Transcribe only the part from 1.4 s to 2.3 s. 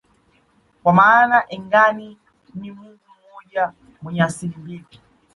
Engai